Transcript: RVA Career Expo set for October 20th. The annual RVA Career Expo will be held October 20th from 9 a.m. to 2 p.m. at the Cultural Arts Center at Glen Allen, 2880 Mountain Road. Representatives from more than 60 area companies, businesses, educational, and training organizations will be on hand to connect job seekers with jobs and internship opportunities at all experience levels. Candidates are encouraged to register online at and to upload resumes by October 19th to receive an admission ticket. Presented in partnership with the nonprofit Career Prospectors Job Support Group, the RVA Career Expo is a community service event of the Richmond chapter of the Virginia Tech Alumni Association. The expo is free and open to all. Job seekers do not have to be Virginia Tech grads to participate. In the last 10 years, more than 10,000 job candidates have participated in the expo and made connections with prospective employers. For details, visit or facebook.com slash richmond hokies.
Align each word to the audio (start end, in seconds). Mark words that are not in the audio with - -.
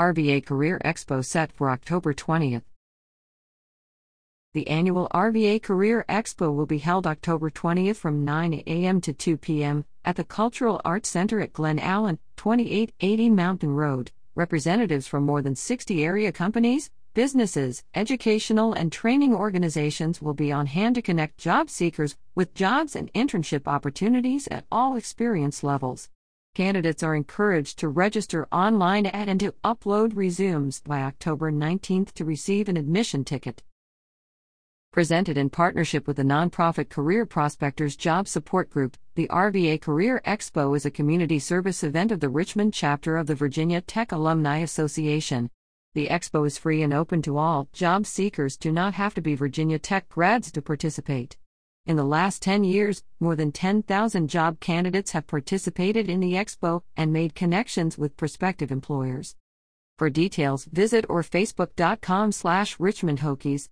RVA 0.00 0.46
Career 0.46 0.80
Expo 0.82 1.22
set 1.22 1.52
for 1.52 1.68
October 1.68 2.14
20th. 2.14 2.62
The 4.54 4.66
annual 4.66 5.08
RVA 5.12 5.62
Career 5.62 6.06
Expo 6.08 6.56
will 6.56 6.64
be 6.64 6.78
held 6.78 7.06
October 7.06 7.50
20th 7.50 7.96
from 7.96 8.24
9 8.24 8.62
a.m. 8.66 9.02
to 9.02 9.12
2 9.12 9.36
p.m. 9.36 9.84
at 10.02 10.16
the 10.16 10.24
Cultural 10.24 10.80
Arts 10.86 11.10
Center 11.10 11.38
at 11.42 11.52
Glen 11.52 11.78
Allen, 11.78 12.18
2880 12.38 13.28
Mountain 13.28 13.74
Road. 13.74 14.10
Representatives 14.34 15.06
from 15.06 15.24
more 15.24 15.42
than 15.42 15.54
60 15.54 16.02
area 16.02 16.32
companies, 16.32 16.90
businesses, 17.12 17.84
educational, 17.94 18.72
and 18.72 18.90
training 18.90 19.34
organizations 19.34 20.22
will 20.22 20.32
be 20.32 20.50
on 20.50 20.64
hand 20.64 20.94
to 20.94 21.02
connect 21.02 21.36
job 21.36 21.68
seekers 21.68 22.16
with 22.34 22.54
jobs 22.54 22.96
and 22.96 23.12
internship 23.12 23.66
opportunities 23.66 24.48
at 24.48 24.64
all 24.72 24.96
experience 24.96 25.62
levels. 25.62 26.08
Candidates 26.60 27.02
are 27.02 27.14
encouraged 27.14 27.78
to 27.78 27.88
register 27.88 28.46
online 28.52 29.06
at 29.06 29.30
and 29.30 29.40
to 29.40 29.54
upload 29.64 30.14
resumes 30.14 30.82
by 30.82 31.00
October 31.00 31.50
19th 31.50 32.12
to 32.12 32.26
receive 32.26 32.68
an 32.68 32.76
admission 32.76 33.24
ticket. 33.24 33.62
Presented 34.92 35.38
in 35.38 35.48
partnership 35.48 36.06
with 36.06 36.18
the 36.18 36.22
nonprofit 36.22 36.90
Career 36.90 37.24
Prospectors 37.24 37.96
Job 37.96 38.28
Support 38.28 38.68
Group, 38.68 38.98
the 39.14 39.26
RVA 39.28 39.80
Career 39.80 40.20
Expo 40.26 40.76
is 40.76 40.84
a 40.84 40.90
community 40.90 41.38
service 41.38 41.82
event 41.82 42.12
of 42.12 42.20
the 42.20 42.28
Richmond 42.28 42.74
chapter 42.74 43.16
of 43.16 43.26
the 43.26 43.34
Virginia 43.34 43.80
Tech 43.80 44.12
Alumni 44.12 44.58
Association. 44.58 45.48
The 45.94 46.08
expo 46.08 46.46
is 46.46 46.58
free 46.58 46.82
and 46.82 46.92
open 46.92 47.22
to 47.22 47.38
all. 47.38 47.70
Job 47.72 48.04
seekers 48.04 48.58
do 48.58 48.70
not 48.70 48.92
have 48.92 49.14
to 49.14 49.22
be 49.22 49.34
Virginia 49.34 49.78
Tech 49.78 50.10
grads 50.10 50.52
to 50.52 50.60
participate. 50.60 51.38
In 51.86 51.96
the 51.96 52.04
last 52.04 52.42
10 52.42 52.62
years, 52.64 53.02
more 53.18 53.34
than 53.34 53.52
10,000 53.52 54.28
job 54.28 54.60
candidates 54.60 55.12
have 55.12 55.26
participated 55.26 56.10
in 56.10 56.20
the 56.20 56.34
expo 56.34 56.82
and 56.96 57.12
made 57.12 57.34
connections 57.34 57.96
with 57.96 58.18
prospective 58.18 58.70
employers. 58.70 59.34
For 59.98 60.10
details, 60.10 60.66
visit 60.66 61.06
or 61.08 61.22
facebook.com 61.22 62.32
slash 62.32 62.78
richmond 62.78 63.20
hokies. 63.20 63.68